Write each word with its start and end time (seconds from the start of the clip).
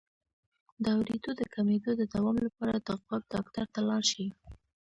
د 0.83 0.85
اوریدو 0.97 1.31
د 1.39 1.41
کمیدو 1.53 1.91
د 1.97 2.03
دوام 2.13 2.37
لپاره 2.45 2.75
د 2.77 2.89
غوږ 3.03 3.23
ډاکټر 3.33 3.65
ته 3.73 3.79
لاړ 3.87 4.01
شئ 4.11 4.27